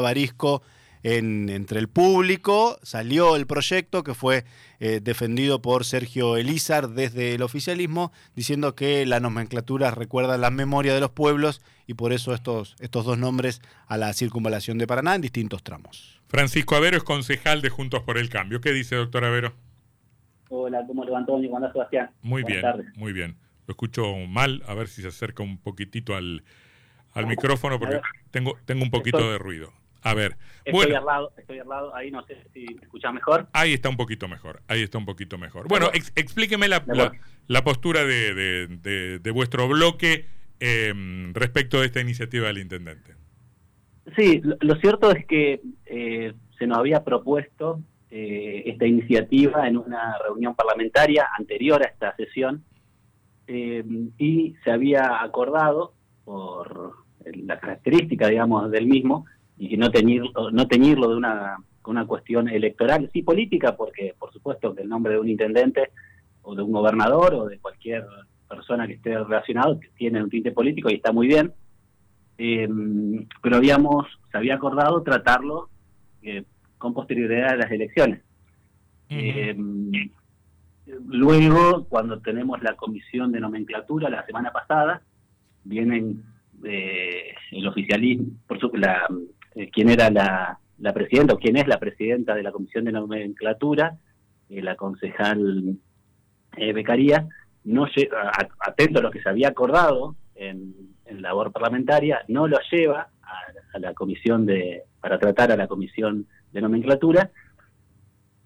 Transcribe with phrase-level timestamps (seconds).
[0.00, 0.62] Barisco
[1.02, 4.44] en, entre el público, salió el proyecto que fue
[4.78, 10.94] eh, defendido por Sergio Elizar desde el oficialismo, diciendo que la nomenclatura recuerda la memoria
[10.94, 15.16] de los pueblos y por eso estos, estos dos nombres a la circunvalación de Paraná
[15.16, 16.20] en distintos tramos.
[16.28, 18.60] Francisco Avero es concejal de Juntos por el Cambio.
[18.60, 19.54] ¿Qué dice, doctor Avero?
[20.48, 21.48] Hola, ¿cómo le va Antonio?
[21.48, 22.10] ¿Cómo anda Sebastián?
[22.22, 22.62] Muy bien,
[22.94, 23.36] muy bien.
[23.66, 26.44] Lo escucho mal, a ver si se acerca un poquitito al,
[27.12, 28.00] al micrófono porque
[28.30, 29.72] tengo, tengo un poquito de ruido.
[30.02, 30.36] A ver.
[30.64, 33.48] Estoy al lado, estoy al lado, ahí no sé si me escuchas mejor.
[33.52, 35.68] Ahí está un poquito mejor, ahí está un poquito mejor.
[35.68, 36.84] Bueno, explíqueme la,
[37.46, 40.26] la, postura de, de, de, vuestro bloque
[40.60, 43.14] em, respecto de esta iniciativa del intendente.
[44.16, 47.80] Sí, lo, cierto es que eh, se nos había propuesto
[48.10, 52.64] eh, esta iniciativa en una reunión parlamentaria anterior a esta sesión
[53.46, 55.94] em, y se había acordado
[56.24, 59.26] por la característica, digamos, del mismo,
[59.58, 61.56] y no teñirlo, no teñirlo de una,
[61.86, 65.90] una cuestión electoral, sí política, porque por supuesto que el nombre de un intendente
[66.42, 68.04] o de un gobernador o de cualquier
[68.48, 71.52] persona que esté relacionado tiene un tinte político y está muy bien,
[72.38, 75.68] em, pero habíamos, se había acordado tratarlo
[76.22, 76.44] eh,
[76.78, 78.22] con posterioridad a las elecciones.
[79.08, 80.10] Em,
[81.06, 85.02] luego, cuando tenemos la comisión de nomenclatura la semana pasada,
[85.64, 86.22] vienen
[86.64, 89.06] eh, el oficialismo, por su, la,
[89.54, 90.58] eh, quién era la,
[90.92, 93.98] presidenta o quién es la presidenta de la Comisión de Nomenclatura,
[94.48, 95.76] eh, la concejal
[96.56, 97.28] eh, Becaría,
[97.64, 97.86] no
[98.60, 103.92] atento a lo que se había acordado en, labor parlamentaria, no lo lleva a, la
[103.92, 107.30] comisión de, para tratar a la comisión de nomenclatura,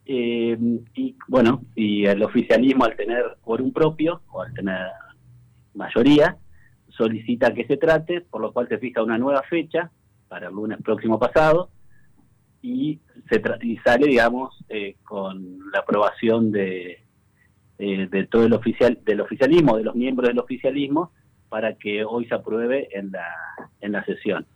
[0.05, 4.89] y bueno, y el oficialismo al tener un propio, o al tener
[5.75, 6.37] mayoría,
[6.89, 9.91] solicita que se trate, por lo cual se fija una nueva fecha,
[10.29, 11.71] para el lunes próximo pasado
[12.63, 17.05] y, se y sale, digamos, eh, con la aprobación de,
[17.79, 21.13] eh, de todo el oficial del oficialismo, de los miembros del oficialismo,
[21.49, 23.29] para que hoy se apruebe en la,
[23.81, 24.47] en la sesión.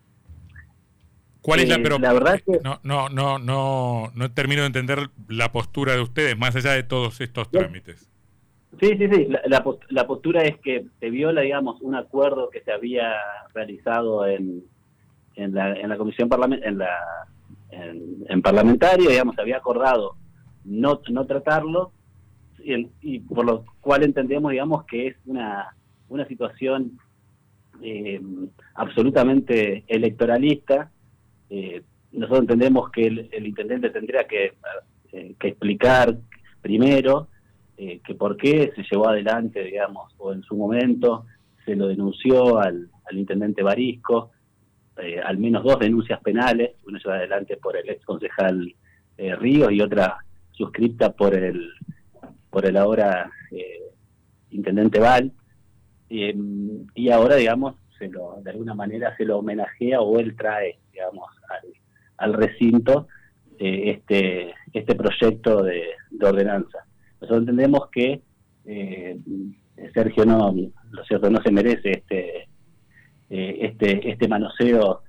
[1.41, 4.67] ¿Cuál es la, eh, pero la verdad que no, no, no, no, no termino de
[4.67, 8.11] entender la postura de ustedes, más allá de todos estos trámites.
[8.81, 9.29] Sí, sí, sí.
[9.47, 13.15] La, la, postura es que se viola, digamos, un acuerdo que se había
[13.53, 14.65] realizado en,
[15.37, 16.91] en la, en la comisión parlament en la
[17.71, 20.17] en, parlamentaria, digamos, había acordado
[20.65, 21.93] no, no tratarlo
[22.63, 25.75] y, por lo cual entendemos, digamos, que es una,
[26.09, 26.99] una situación
[27.81, 28.21] eh,
[28.75, 30.91] absolutamente electoralista.
[31.49, 34.55] Eh, nosotros entendemos que el, intendente tendría que,
[35.13, 36.19] eh, que explicar
[36.61, 37.29] primero
[38.05, 41.25] que por qué se llevó adelante, digamos, o en su momento
[41.65, 44.40] se lo denunció al, al intendente Barisco, eh,
[45.31, 48.75] al menos dos denuncias penales, una llevada adelante por el ex concejal
[49.17, 50.19] eh, Ríos y otra
[50.51, 51.71] suscripta por el
[52.51, 53.81] por el ahora eh,
[54.51, 55.33] intendente Val.
[56.09, 61.31] Y ahora digamos se lo de alguna manera se lo homenajea o él trae digamos
[62.17, 63.07] al, recinto
[63.57, 65.85] este este proyecto de,
[66.21, 66.79] ordenanza.
[67.21, 68.21] Nosotros entendemos que
[69.95, 70.53] Sergio no
[70.91, 72.51] lo cierto no se merece este
[73.33, 75.03] eh, este, este manoseo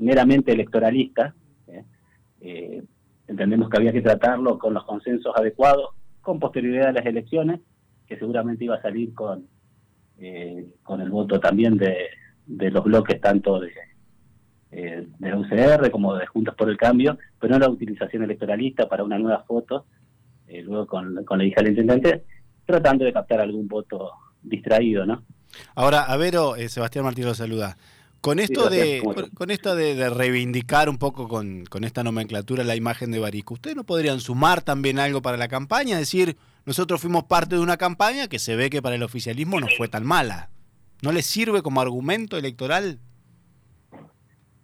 [0.00, 1.34] meramente electoralista.
[1.66, 1.84] ¿eh?
[2.40, 2.82] Eh,
[3.26, 7.60] entendemos que había que tratarlo con los consensos adecuados, con posterioridad a las elecciones,
[8.06, 9.46] que seguramente iba a salir con,
[10.82, 12.08] con el voto también de,
[12.46, 13.72] de los bloques tanto de,
[14.70, 19.04] de la UCR como de Juntos por el Cambio, pero no la utilización electoralista para
[19.04, 19.84] una nueva foto,
[20.46, 22.24] luego con, con la hija del intendente,
[22.64, 25.22] tratando de captar algún voto distraído, ¿no?
[25.74, 27.76] Ahora, a Vero, eh, Sebastián Martín lo saluda.
[28.20, 29.00] Con esto, de,
[29.34, 33.84] con, esto de, reivindicar un poco con, esta nomenclatura la imagen de Barico, ¿ustedes no
[33.84, 35.94] podrían sumar también algo para la campaña?
[35.94, 36.36] Es decir,
[36.66, 39.88] nosotros fuimos parte de una campaña que se ve que para el oficialismo no fue
[39.88, 40.50] tan mala.
[41.00, 42.98] ¿No les sirve como argumento electoral?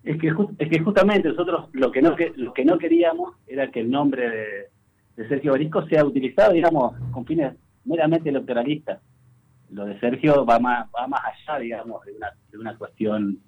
[0.03, 3.81] Es que, es que justamente nosotros lo que no lo que no queríamos era que
[3.81, 4.47] el nombre de,
[5.17, 7.55] de Sergio Barisco sea utilizado, digamos, con fines
[7.85, 9.00] meramente electoralistas
[9.75, 13.41] lo de Sergio va más, va más allá, digamos, de una, de una cuestión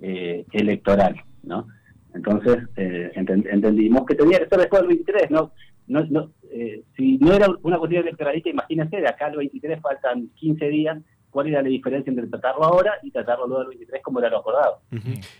[0.00, 1.66] eh, electoral, ¿no?
[2.14, 5.52] Entonces, eh, entendimos que tenía que ser después del 23, ¿no?
[5.88, 10.28] no, no eh, si no era una cuestión electoralista, imagínense, de acá al 23 faltan
[10.36, 10.98] 15 días,
[11.30, 14.38] ¿cuál era la diferencia entre tratarlo ahora y tratarlo luego del 23 como era lo
[14.38, 14.80] acordado?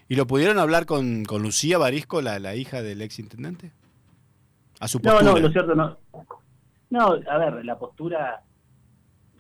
[0.09, 3.71] ¿Y lo pudieron hablar con, con Lucía Barisco, la, la hija del ex intendente?
[4.81, 5.23] A su postura.
[5.23, 5.99] No, no, lo cierto no.
[6.91, 8.43] No, a ver, la postura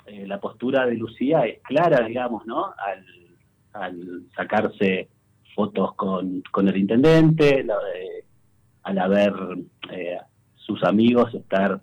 [0.06, 2.74] eh, la postura de Lucía es clara, digamos, ¿no?
[3.72, 5.08] Al, sacarse
[5.54, 7.64] fotos con, con el intendente,
[8.82, 9.32] al haber
[10.56, 11.80] sus amigos estar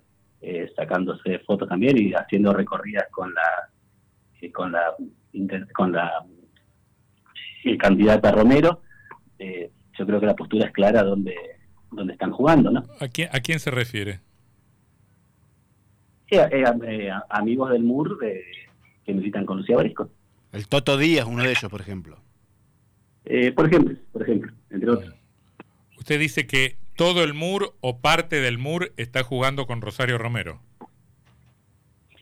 [0.76, 4.94] sacándose fotos también y haciendo recorridas con la con la
[5.74, 6.24] con la
[7.76, 8.82] candidata Romero.
[9.36, 11.34] yo creo que la postura es clara donde
[11.90, 12.84] donde están jugando, ¿no?
[13.00, 14.20] ¿A quién, a quién se refiere?
[16.30, 20.08] Sí, eh, amigos del MUR que militan con Lucía Barisco.
[20.52, 22.18] El Toto Díaz, uno de ellos, por ejemplo.
[23.24, 25.14] Eh, por ejemplo, por ejemplo, entre otros.
[25.98, 30.60] Usted dice que todo el MUR o parte del MUR está jugando con Rosario Romero.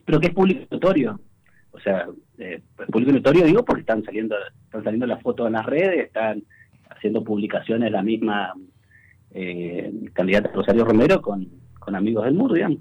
[0.04, 1.20] Pero que es público notorio.
[1.72, 2.06] O sea,
[2.38, 2.60] eh,
[2.90, 6.42] público notorio digo porque están saliendo, están saliendo las fotos en las redes, están
[6.90, 8.54] haciendo publicaciones la misma
[9.32, 11.46] eh, candidata Rosario Romero con,
[11.94, 12.78] amigos del MUR, digamos.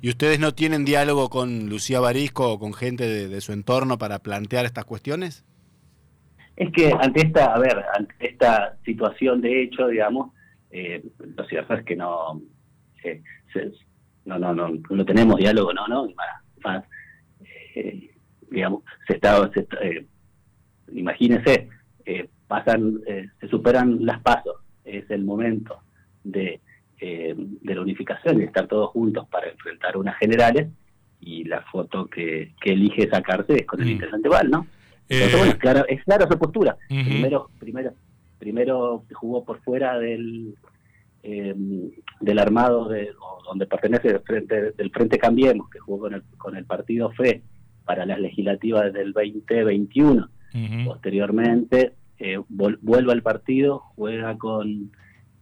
[0.00, 4.20] ¿Y ustedes no tienen diálogo con Lucía Barisco o con gente de, su entorno para
[4.20, 5.44] plantear estas cuestiones?
[6.56, 10.32] Es que ante esta, a ver, ante esta situación de hecho, digamos,
[10.70, 11.02] eh,
[11.36, 12.40] lo cierto es que no,
[13.02, 13.22] eh,
[14.24, 16.08] no, no, no, no tenemos diálogo, no, no,
[17.74, 18.10] eh,
[18.50, 20.06] digamos, se está, se eh,
[20.92, 21.68] imagínense,
[22.46, 23.00] pasan,
[23.40, 25.80] se superan las pasos, es el momento
[26.24, 26.60] de,
[27.00, 30.68] eh, de la unificación y estar todos juntos para enfrentar unas generales
[31.20, 33.90] y la foto que, elige sacarse es con el mm.
[33.90, 34.66] interesante Val, ¿no?
[35.08, 36.76] Entonces, bueno, es claro, es claro su postura.
[36.88, 37.92] Primero, primero,
[38.38, 40.54] primero jugó por fuera del
[41.22, 41.54] eh,
[42.20, 43.10] del armado de,
[43.44, 47.42] donde pertenece del frente, del frente Cambiemos, que jugó con el, con el partido FE
[47.84, 50.28] para las legislativas del 2021.
[50.84, 54.90] Posteriormente eh, vuelve al partido, juega con,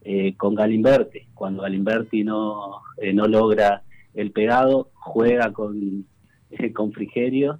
[0.01, 1.27] eh, con Galimberti.
[1.33, 6.05] Cuando Galimberti no, eh, no logra el pegado, juega con,
[6.51, 7.59] eh, con Frigerio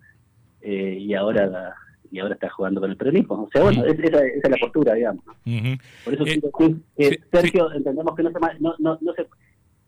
[0.62, 1.75] y ahora
[2.12, 3.44] y ahora está jugando con el peronismo.
[3.44, 5.24] O sea, bueno, esa, es la postura, digamos.
[6.03, 6.25] Por eso
[7.31, 9.27] Sergio, entendemos que no se, no, no, no se,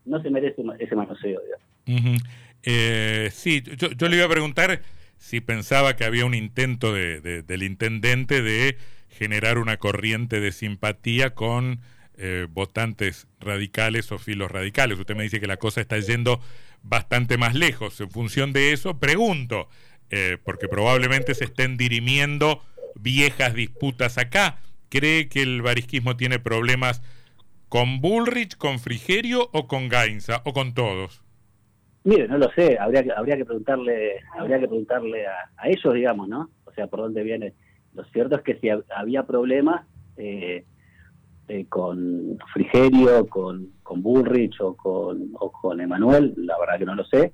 [0.06, 1.40] no se merece ese manoseo.
[3.30, 4.80] sí, yo, yo le iba a preguntar
[5.22, 8.76] si pensaba que había un intento de, del intendente de
[9.08, 11.80] generar una corriente de simpatía con
[12.16, 14.98] eh, votantes radicales o filos radicales.
[14.98, 16.40] Usted me dice que la cosa está yendo
[16.82, 18.00] bastante más lejos.
[18.00, 19.68] En función de eso, pregunto,
[20.10, 22.62] eh, porque probablemente se estén dirimiendo
[22.94, 24.58] viejas disputas acá.
[24.88, 27.02] ¿Cree que el barisquismo tiene problemas
[27.68, 31.22] con Bullrich, con Frigerio o con Gainza o con todos?
[32.04, 35.94] Mire, no lo sé, habría que, habría que preguntarle, habría que preguntarle a, a ellos,
[35.94, 36.50] digamos, ¿no?
[36.64, 37.54] O sea, por dónde viene
[37.94, 39.86] lo cierto es que si había problemas
[40.16, 40.64] eh,
[41.48, 46.94] eh, con Frigerio, con, con Bullrich o con, o con Emanuel, la verdad que no
[46.94, 47.32] lo sé,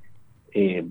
[0.53, 0.85] eh,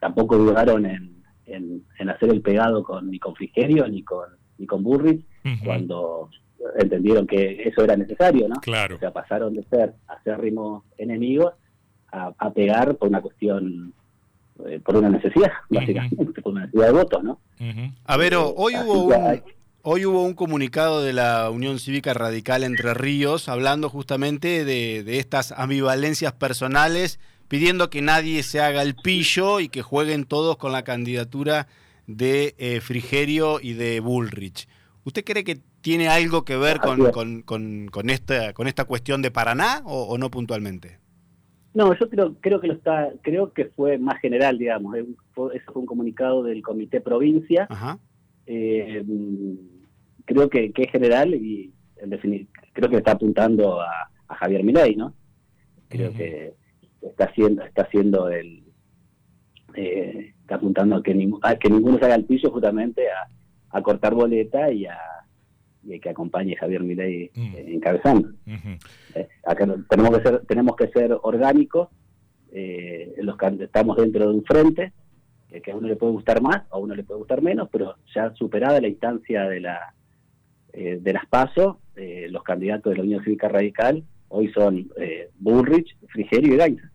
[0.00, 1.14] tampoco dudaron en,
[1.46, 5.24] en, hacer el pegado con, ni con Frigerio ni con, ni con Bullrich
[5.64, 6.30] cuando
[6.78, 8.56] entendieron que eso era necesario, ¿no?
[8.56, 8.96] Claro.
[8.96, 11.52] O sea, pasaron de ser acérrimos enemigos
[12.10, 13.94] a, a pegar por una cuestión
[14.64, 17.40] eh, por una necesidad, básicamente, por una necesidad de votos, ¿no?
[18.04, 19.42] A ver, hoy hubo un,
[19.88, 25.52] hoy hubo un comunicado de la Unión Cívica Radical Entre Ríos hablando justamente de, estas
[25.52, 30.82] ambivalencias personales, pidiendo que nadie se haga el pillo y que jueguen todos con la
[30.82, 31.68] candidatura
[32.08, 34.68] de eh, Frigerio y de Bullrich.
[35.04, 39.30] ¿Usted cree que tiene algo que ver con, con, con, esta, con esta cuestión de
[39.30, 40.98] Paraná o no puntualmente?
[41.74, 44.96] No, yo creo, creo que lo está, creo que fue más general, digamos.
[44.96, 47.68] Eso fue un comunicado del Comité Provincia.
[48.46, 49.04] Eh,
[50.26, 55.14] creo que, es general y en definitiva, creo que está apuntando a, Javier Milei, ¿no?
[55.88, 56.52] Creo que
[57.00, 58.64] está haciendo, está haciendo el,
[59.74, 61.12] eh, está apuntando a que,
[61.60, 63.04] que ninguno se haga el piso justamente
[63.70, 64.98] a cortar boleta y a
[65.86, 67.54] y que acompañe Javier Milei mm.
[67.54, 68.30] eh, encabezando.
[69.14, 71.88] Eh, acá tenemos que ser, tenemos que ser orgánicos,
[72.52, 74.92] eh, los que estamos dentro de un frente,
[75.62, 78.34] que a uno le puede gustar más, a uno le puede gustar menos, pero ya
[78.34, 79.94] superada la instancia de la
[80.76, 84.88] de las PASO, los candidatos de la Unión Cívica Radical hoy son
[85.38, 86.90] Bullrich, Frigerio y Gainza.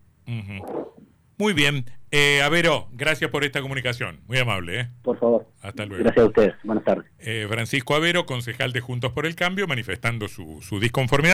[1.38, 1.84] Muy bien.
[2.14, 4.20] Eh, Avero, gracias por esta comunicación.
[4.28, 4.80] Muy amable.
[4.80, 4.88] ¿eh?
[5.02, 5.46] Por favor.
[5.62, 6.04] Hasta luego.
[6.04, 6.54] Gracias a ustedes.
[6.62, 7.06] Buenas tardes.
[7.18, 11.30] Eh, Francisco Avero, concejal de Juntos por el Cambio, manifestando su, su disconformidad.